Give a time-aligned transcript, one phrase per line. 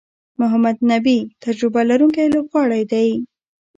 [0.39, 3.11] محمد نبي تجربه لرونکی لوبغاړی دئ.